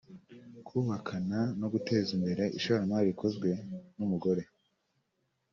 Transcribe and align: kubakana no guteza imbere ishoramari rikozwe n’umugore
kubakana 0.67 1.39
no 1.59 1.67
guteza 1.73 2.09
imbere 2.17 2.43
ishoramari 2.57 3.05
rikozwe 3.09 3.49
n’umugore 3.97 4.43